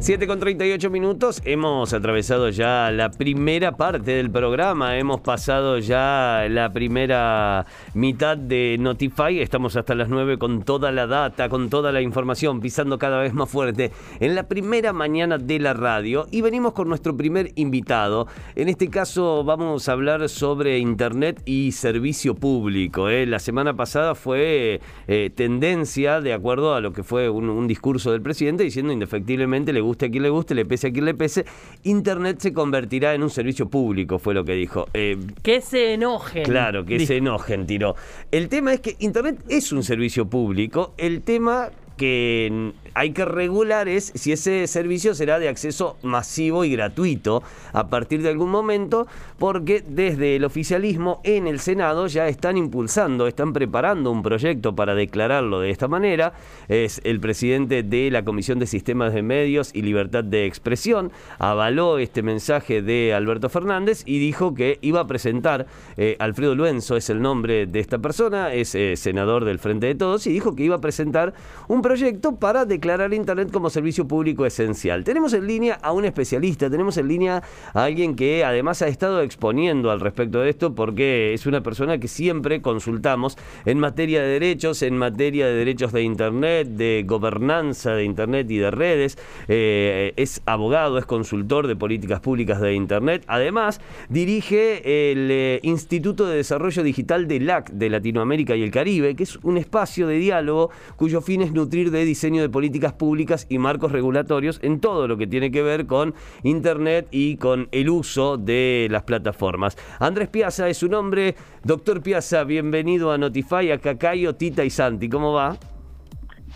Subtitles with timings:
[0.00, 6.46] 7 con 38 minutos, hemos atravesado ya la primera parte del programa, hemos pasado ya
[6.48, 11.92] la primera mitad de Notify, estamos hasta las 9 con toda la data, con toda
[11.92, 16.40] la información, pisando cada vez más fuerte en la primera mañana de la radio y
[16.40, 18.26] venimos con nuestro primer invitado.
[18.56, 23.08] En este caso vamos a hablar sobre Internet y servicio público.
[23.08, 23.26] ¿eh?
[23.26, 28.12] La semana pasada fue eh, tendencia, de acuerdo a lo que fue un, un discurso
[28.12, 31.14] del presidente, diciendo indefectiblemente le guste a quien le guste, le pese a quien le
[31.14, 31.44] pese,
[31.84, 34.86] Internet se convertirá en un servicio público, fue lo que dijo.
[34.92, 36.44] Eh, que se enojen.
[36.44, 37.96] Claro, que se enojen, tiró.
[38.30, 43.88] El tema es que Internet es un servicio público, el tema que hay que regular
[43.88, 49.06] es si ese servicio será de acceso masivo y gratuito a partir de algún momento,
[49.38, 54.94] porque desde el oficialismo en el Senado ya están impulsando, están preparando un proyecto para
[54.94, 56.32] declararlo de esta manera.
[56.68, 61.98] Es el presidente de la Comisión de Sistemas de Medios y Libertad de Expresión, avaló
[61.98, 65.66] este mensaje de Alberto Fernández y dijo que iba a presentar,
[65.96, 69.94] eh, Alfredo Luenzo es el nombre de esta persona, es eh, senador del Frente de
[69.94, 71.34] Todos, y dijo que iba a presentar
[71.68, 75.04] un proyecto para declarar Internet como servicio público esencial.
[75.04, 77.42] Tenemos en línea a un especialista, tenemos en línea
[77.74, 81.98] a alguien que además ha estado exponiendo al respecto de esto porque es una persona
[81.98, 87.92] que siempre consultamos en materia de derechos, en materia de derechos de Internet, de gobernanza
[87.92, 89.18] de Internet y de redes.
[89.48, 93.24] Eh, es abogado, es consultor de políticas públicas de Internet.
[93.26, 99.14] Además, dirige el eh, Instituto de Desarrollo Digital de LAC de Latinoamérica y el Caribe,
[99.14, 103.46] que es un espacio de diálogo cuyo fin es nutrir de diseño de políticas públicas
[103.48, 107.90] y marcos regulatorios en todo lo que tiene que ver con Internet y con el
[107.90, 109.76] uso de las plataformas.
[109.98, 111.34] Andrés Piazza es su nombre.
[111.64, 115.08] Doctor Piazza, bienvenido a Notify, a Cacayo, Tita y Santi.
[115.08, 115.56] ¿Cómo va?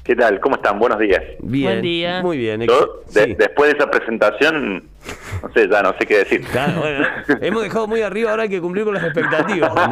[0.04, 0.38] ¿Qué tal?
[0.40, 0.78] ¿Cómo están?
[0.78, 1.22] Buenos días.
[1.40, 2.20] Bien, Buen día.
[2.22, 2.60] muy bien.
[2.62, 3.34] Yo, de- sí.
[3.38, 4.84] Después de esa presentación,
[5.44, 6.40] no sé, ya no sé qué decir.
[6.42, 7.06] Claro, bueno,
[7.40, 9.72] hemos dejado muy arriba, ahora hay que cumplir con las expectativas.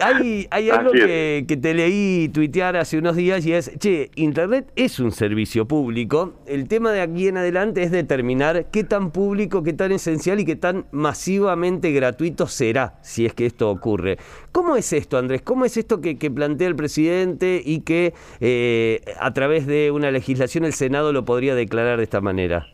[0.00, 1.04] Hay, hay algo es.
[1.04, 5.66] que, que te leí tuitear hace unos días y es, che, Internet es un servicio
[5.66, 6.34] público.
[6.46, 10.44] El tema de aquí en adelante es determinar qué tan público, qué tan esencial y
[10.44, 14.16] qué tan masivamente gratuito será si es que esto ocurre.
[14.52, 15.42] ¿Cómo es esto, Andrés?
[15.42, 20.10] ¿Cómo es esto que, que plantea el presidente y que eh, a través de una
[20.10, 22.68] legislación el Senado lo podría declarar de esta manera?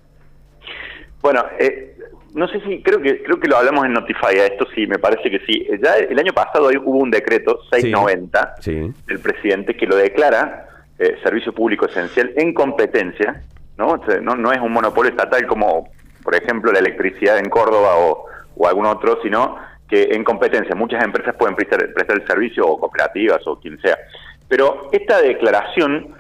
[1.27, 1.97] Bueno, eh,
[2.35, 4.97] no sé si, creo que creo que lo hablamos en Notify, a esto sí, me
[4.97, 5.67] parece que sí.
[5.83, 8.93] Ya el año pasado hubo un decreto, 690, Sí.
[9.09, 10.69] del presidente, que lo declara
[11.01, 13.43] eh, servicio público esencial en competencia,
[13.77, 13.89] ¿no?
[13.89, 15.89] O sea, no, no es un monopolio estatal como,
[16.23, 18.27] por ejemplo, la electricidad en Córdoba o,
[18.57, 19.57] o algún otro, sino
[19.89, 23.99] que en competencia muchas empresas pueden prestar, prestar el servicio o cooperativas o quien sea.
[24.47, 26.15] Pero esta declaración,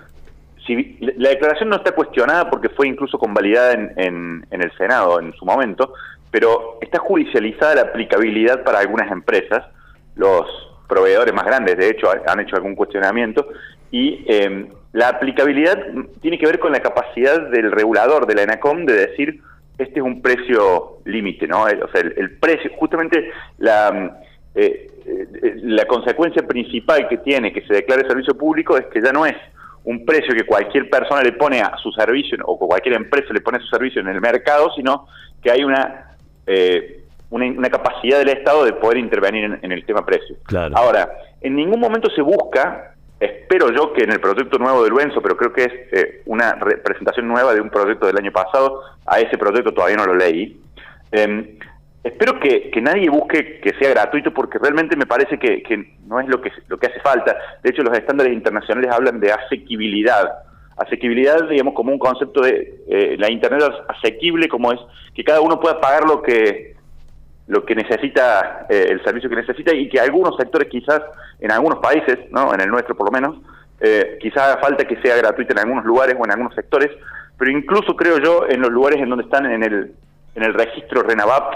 [0.66, 5.44] si, la declaración no está cuestionada porque fue incluso convalidada en, el Senado en su
[5.44, 5.92] momento,
[6.30, 9.64] pero está judicializada la aplicabilidad para algunas empresas,
[10.16, 10.46] los
[10.88, 13.48] proveedores más grandes, de hecho, han hecho algún cuestionamiento,
[13.90, 15.78] y eh, la aplicabilidad
[16.20, 19.40] tiene que ver con la capacidad del regulador de la ENACOM de decir,
[19.78, 21.64] este es un precio límite, ¿no?
[21.64, 24.20] O sea, el, precio, justamente la...
[24.54, 29.12] Eh, eh, la consecuencia principal que tiene que se declare servicio público es que ya
[29.12, 29.36] no es
[29.86, 33.58] un precio que cualquier persona le pone a su servicio o cualquier empresa le pone
[33.58, 35.06] a su servicio en el mercado, sino
[35.40, 39.86] que hay una, eh, una, una capacidad del Estado de poder intervenir en, en el
[39.86, 40.36] tema precio.
[40.44, 40.76] Claro.
[40.76, 41.08] Ahora,
[41.40, 45.36] en ningún momento se busca, espero yo que en el proyecto nuevo de Luenzo, pero
[45.36, 49.38] creo que es eh, una representación nueva de un proyecto del año pasado, a ese
[49.38, 50.60] proyecto todavía no lo leí.
[51.12, 51.58] Eh,
[52.06, 56.28] espero que, nadie busque que sea gratuito porque realmente me parece que, que, no es
[56.28, 57.36] lo que, lo que hace falta.
[57.62, 60.30] De hecho, los estándares internacionales hablan de asequibilidad.
[60.76, 64.80] Asequibilidad, digamos, como un concepto de eh, la Internet asequible, como es
[65.14, 66.76] que cada uno pueda pagar lo que
[67.48, 71.00] lo que necesita, eh, el servicio que necesita y que algunos sectores quizás,
[71.38, 73.36] en algunos países, no en el nuestro por lo menos,
[73.80, 76.90] eh, quizás haga falta que sea gratuito en algunos lugares o en algunos sectores,
[77.38, 79.92] pero incluso creo yo en los lugares en donde están en el,
[80.34, 81.54] en el registro RENAVAP,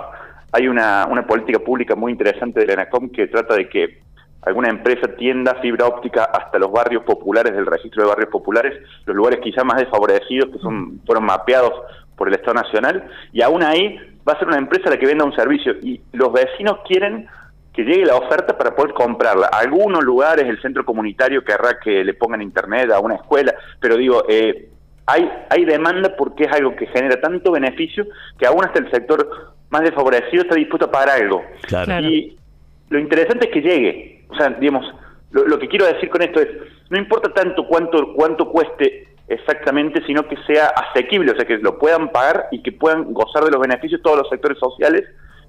[0.53, 4.01] hay una, una política pública muy interesante de la ENACOM que trata de que
[4.43, 9.15] alguna empresa tienda fibra óptica hasta los barrios populares del registro de barrios populares, los
[9.15, 11.73] lugares quizás más desfavorecidos que son fueron mapeados
[12.17, 13.99] por el Estado Nacional, y aún ahí
[14.29, 17.27] va a ser una empresa la que venda un servicio, y los vecinos quieren
[17.73, 19.47] que llegue la oferta para poder comprarla.
[19.47, 24.25] Algunos lugares el centro comunitario querrá que le pongan internet a una escuela, pero digo,
[24.29, 24.71] eh,
[25.07, 28.07] hay, hay demanda porque es algo que genera tanto beneficio
[28.39, 31.43] que aún hasta el sector más desfavorecido está dispuesto a pagar algo.
[31.63, 32.07] Claro.
[32.07, 32.37] Y
[32.89, 34.25] lo interesante es que llegue.
[34.29, 34.85] O sea, digamos,
[35.31, 36.49] lo, lo, que quiero decir con esto es,
[36.91, 41.79] no importa tanto cuánto, cuánto cueste exactamente, sino que sea asequible, o sea, que lo
[41.79, 45.05] puedan pagar y que puedan gozar de los beneficios todos los sectores sociales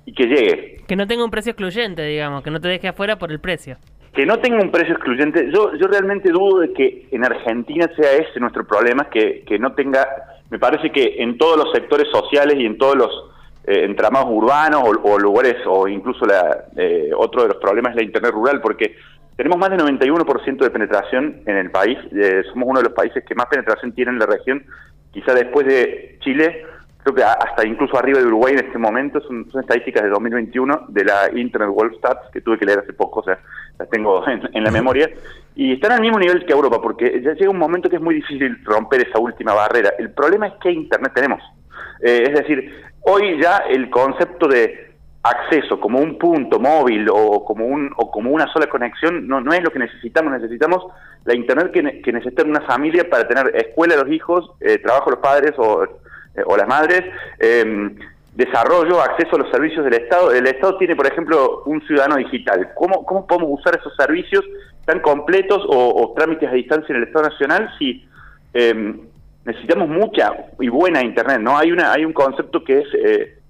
[0.06, 0.78] y que llegue.
[0.88, 3.78] Que no tenga un precio excluyente, digamos, que no te deje afuera por el precio.
[4.14, 5.50] Que no tenga un precio excluyente.
[5.52, 9.74] Yo, yo realmente dudo de que en Argentina sea ese nuestro problema, que, que no
[9.74, 10.08] tenga,
[10.50, 13.31] me parece que en todos los sectores sociales y en todos los
[13.66, 18.04] eh, entramados urbanos o, lugares, o incluso la, eh, otro de los problemas es la
[18.04, 18.96] Internet rural, porque
[19.36, 23.24] tenemos más del 91% de penetración en el país, eh, somos uno de los países
[23.24, 24.64] que más penetración tiene en la región,
[25.12, 26.66] quizá después de Chile,
[27.04, 31.06] creo que hasta incluso arriba de Uruguay en este momento, son, estadísticas de 2021 de
[31.06, 33.40] la Internet World Stats, que tuve que leer hace poco, o sea,
[33.78, 35.10] las tengo en, la memoria,
[35.56, 38.16] y están al mismo nivel que Europa, porque ya llega un momento que es muy
[38.16, 39.94] difícil romper esa última barrera.
[40.00, 41.42] El problema es qué Internet tenemos.
[42.02, 44.92] Eh, es decir, hoy ya el concepto de
[45.24, 49.54] acceso como un punto móvil o como un o como una sola conexión no, no
[49.54, 50.34] es lo que necesitamos.
[50.34, 50.84] Necesitamos
[51.26, 55.20] la internet que, que necesita una familia para tener escuela los hijos eh, trabajo los
[55.20, 57.04] padres o, eh, o las madres
[57.38, 57.96] em,
[58.34, 60.32] desarrollo acceso a los servicios del estado.
[60.32, 62.72] El estado tiene por ejemplo un ciudadano digital.
[62.76, 64.44] Cómo cómo podemos usar esos servicios
[64.86, 68.04] tan completos o, trámites a distancia en el estado nacional si
[68.54, 69.00] em,
[69.46, 73.42] necesitamos mucha y buena internet no hay una hay un concepto que es eh,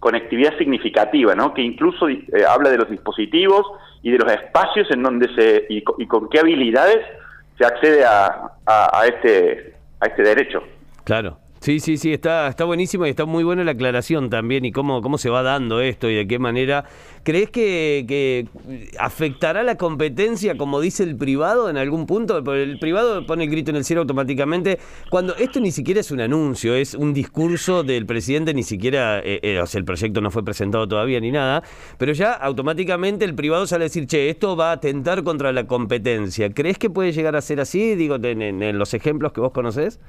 [0.00, 1.54] conectividad significativa, ¿no?
[1.54, 3.66] que incluso eh, habla de los dispositivos
[4.02, 7.04] y de los espacios en donde se y, con qué habilidades
[7.58, 10.62] se accede a, a, este a este derecho.
[11.04, 11.36] Claro.
[11.60, 15.02] Sí, sí, sí, está, está buenísimo y está muy buena la aclaración también y cómo,
[15.02, 16.86] cómo se va dando esto y de qué manera.
[17.22, 18.48] ¿Crees que,
[18.98, 22.38] afectará la competencia, como dice el privado, en algún punto?
[22.54, 24.78] El privado pone el grito en el cielo automáticamente,
[25.10, 29.40] cuando esto ni siquiera es un anuncio, es un discurso del presidente, ni siquiera, eh,
[29.42, 31.62] eh, o sea, el proyecto no fue presentado todavía ni nada,
[31.98, 35.66] pero ya automáticamente el privado sale a decir, che, esto va a atentar contra la
[35.66, 36.54] competencia.
[36.54, 40.00] ¿Crees que puede llegar a ser así, digo, en, los ejemplos que vos conocés?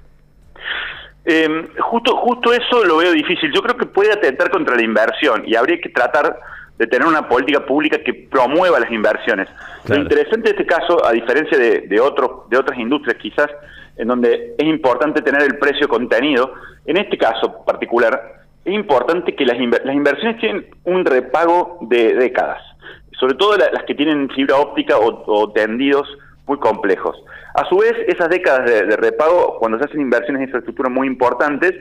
[1.26, 3.52] Eh, justo, justo eso lo veo difícil.
[3.54, 6.40] Yo creo que puede atentar contra la inversión y habría que tratar
[6.78, 9.48] de tener una política pública que promueva las inversiones.
[9.88, 13.48] Lo interesante de este caso, a diferencia de, de, otros, de otras industrias quizás,
[13.98, 16.54] en donde es importante tener el precio contenido,
[16.86, 22.62] en este caso particular, es importante que las, las inversiones tienen un repago de décadas,
[23.20, 26.08] sobre todo las que tienen fibra óptica o, o tendidos
[26.48, 27.16] muy complejos.
[27.54, 31.74] A su vez, esas décadas de, repago, cuando se hacen inversiones en infraestructura muy importantes,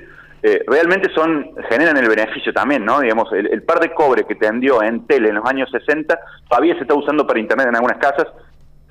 [0.42, 3.00] eh, realmente son generan el beneficio también, ¿no?
[3.00, 6.18] Digamos, el, par de cobre que tendió en tele en los años 60
[6.48, 8.26] todavía se está usando para internet en algunas casas,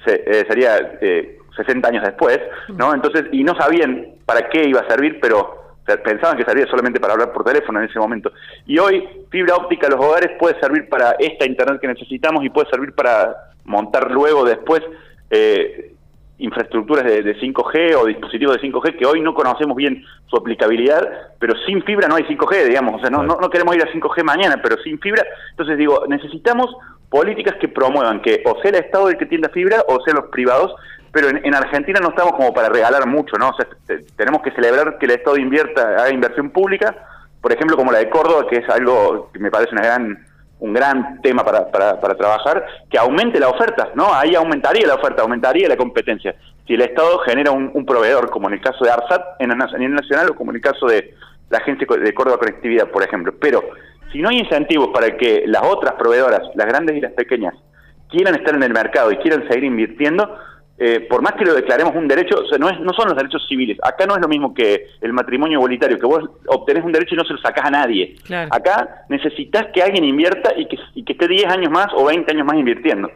[0.06, 2.40] eh, sería eh, 60 años después,
[2.70, 2.94] ¿no?
[2.94, 5.60] Entonces, y no sabían para qué iba a servir, pero
[5.98, 8.32] pensaban que servía solamente para hablar por teléfono en ese momento.
[8.66, 12.50] Y hoy, fibra óptica a los hogares puede servir para esta internet que necesitamos y
[12.50, 13.36] puede servir para
[13.66, 14.82] montar luego después
[15.30, 15.94] eh,
[16.40, 21.06] infraestructuras de, 5G o dispositivos de 5G que hoy no conocemos bien su aplicabilidad,
[21.38, 24.24] pero sin fibra no hay 5G, digamos, o sea, no, no, queremos ir a 5G
[24.24, 26.76] mañana, pero sin fibra, entonces digo, necesitamos
[27.10, 30.30] políticas que promuevan que o sea el Estado el que tienda fibra o sea los
[30.30, 30.74] privados,
[31.12, 33.50] pero en, Argentina no estamos como para regalar mucho, ¿no?
[33.50, 33.68] O sea,
[34.16, 36.96] tenemos que celebrar que el Estado invierta, haga inversión pública,
[37.42, 40.29] por ejemplo, como la de Córdoba, que es algo que me parece una gran
[40.60, 44.14] un gran tema para, para, para, trabajar, que aumente la oferta, ¿no?
[44.14, 46.36] Ahí aumentaría la oferta, aumentaría la competencia.
[46.68, 49.96] Si el Estado genera un, proveedor, como en el caso de ARSAT en a nivel
[49.96, 51.16] nacional o como en el caso de
[51.50, 53.34] la Agencia de Córdoba Conectividad, por ejemplo.
[53.40, 53.64] Pero
[54.12, 57.56] si no hay incentivos para que las otras proveedoras, las grandes y las pequeñas,
[58.10, 60.38] quieran estar en el mercado y quieran seguir invirtiendo,
[60.82, 63.78] eh, por más que lo declaremos un derecho, no, es, no son los derechos civiles.
[63.84, 67.18] Acá no es lo mismo que el matrimonio igualitario, que vos obtenés un derecho y
[67.18, 68.16] no se lo sacás a nadie.
[68.50, 72.32] Acá necesitas que alguien invierta y que, y que esté 10 años más o 20
[72.32, 73.12] años más invirtiendo.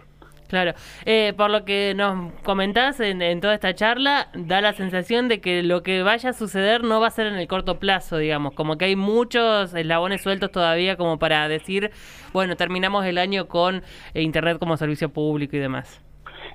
[0.54, 0.74] Claro,
[1.06, 5.64] eh, por lo que nos comentás en, toda esta charla, da la sensación de que
[5.64, 8.78] lo que vaya a suceder no va a ser en el corto plazo, digamos, como
[8.78, 11.90] que hay muchos eslabones sueltos todavía como para decir,
[12.34, 13.82] bueno, terminamos el año con
[14.14, 16.04] Internet como servicio público y demás.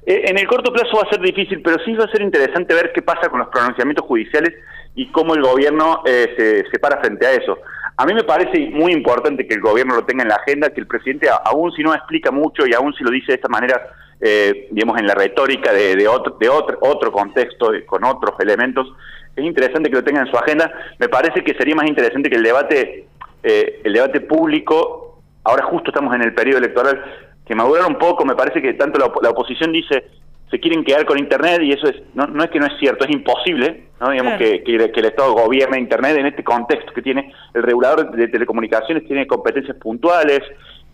[0.08, 2.74] Eh, en el corto plazo va a ser difícil, pero sí va a ser interesante
[2.74, 4.54] ver qué pasa con los pronunciamientos judiciales
[4.94, 7.58] y cómo el gobierno eh, se, para frente a eso.
[7.96, 10.80] A mí me parece muy importante que el gobierno lo tenga en la agenda, que
[10.80, 13.82] el presidente, aún si no explica mucho y aún si lo dice de esta manera,
[14.20, 18.90] eh, digamos, en la retórica de, otro, contexto, con otros elementos,
[19.36, 20.72] es interesante que lo tenga en su agenda.
[20.98, 23.08] Me parece que sería más interesante que el debate,
[23.42, 28.36] el debate público, ahora justo estamos en el periodo electoral, que maduraron un poco, me
[28.36, 30.04] parece que tanto la, oposición dice
[30.50, 33.04] se quieren quedar con Internet y eso es no, no es que no es cierto,
[33.04, 34.10] es imposible, ¿no?
[34.10, 38.28] digamos que, que, el Estado gobierne Internet en este contexto que tiene el regulador de
[38.28, 40.40] telecomunicaciones, tiene competencias puntuales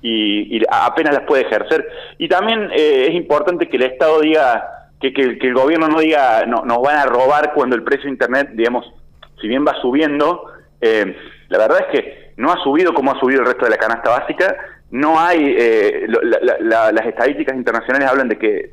[0.01, 1.89] y, apenas las puede ejercer.
[2.19, 6.65] Y también eh, es importante que el Estado diga, que, el gobierno no diga, no,
[6.65, 8.93] nos van a robar cuando el precio de Internet, digamos,
[9.41, 10.45] si bien va subiendo,
[10.81, 11.17] eh,
[11.49, 14.11] la verdad es que no ha subido como ha subido el resto de la canasta
[14.11, 14.57] básica,
[14.95, 16.07] no hay, eh,
[16.61, 18.71] las estadísticas internacionales hablan de que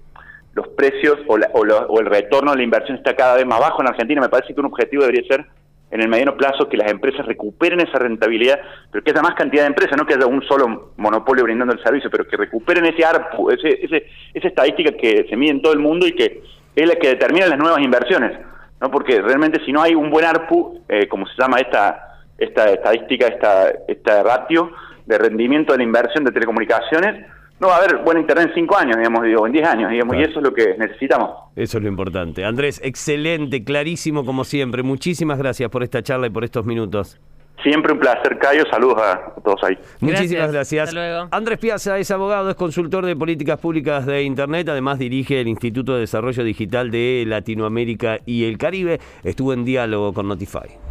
[0.53, 3.87] los precios o, o el retorno de la inversión está cada vez más bajo en
[3.87, 5.47] Argentina, me parece que un objetivo debería ser
[5.89, 8.59] en el mediano plazo que las empresas recuperen esa rentabilidad,
[8.91, 11.81] pero que haya más cantidad de empresas, no que haya un solo monopolio brindando el
[11.81, 15.73] servicio, pero que recuperen ese ARPU, ese, ese, esa estadística que se mide en todo
[15.73, 16.43] el mundo y que
[16.75, 18.37] es la que determina las nuevas inversiones,
[18.79, 18.91] ¿no?
[18.91, 23.25] Porque realmente si no hay un buen ARPU, eh, como se llama esta, esta estadística,
[23.25, 24.71] esta, esta ratio
[25.11, 27.25] de rendimiento de la inversión de telecomunicaciones,
[27.59, 30.15] no va a haber buen internet en cinco años, digamos, digo, en diez años, digamos,
[30.15, 31.29] y eso es lo que necesitamos.
[31.55, 32.43] Eso es lo importante.
[32.43, 34.81] Andrés, excelente, clarísimo como siempre.
[34.81, 37.19] Muchísimas gracias por esta charla y por estos minutos.
[37.61, 38.63] Siempre un placer, Cayo.
[38.71, 39.77] Saludos a todos ahí.
[39.99, 40.95] Muchísimas gracias.
[41.29, 45.93] Andrés Piazza es abogado, es consultor de políticas públicas de Internet, además dirige el Instituto
[45.93, 48.99] de Desarrollo Digital de Latinoamérica y el Caribe.
[49.23, 50.90] Estuvo en diálogo con Notify.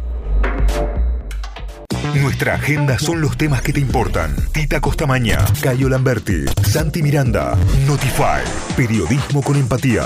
[2.21, 4.35] Nuestra agenda son los temas que te importan.
[4.51, 8.43] Tita Costamaña, Cayo Lamberti, Santi Miranda, Notify,
[8.77, 10.03] periodismo con empatía.